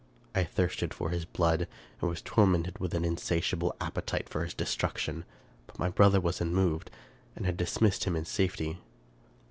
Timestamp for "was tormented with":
2.09-2.95